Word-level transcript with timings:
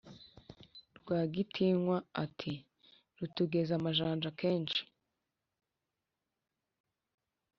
rwagitinywa 0.97 1.97
ati"rutugeze 2.23 3.71
amazajanja 3.75 4.29
kenshi 4.39 4.83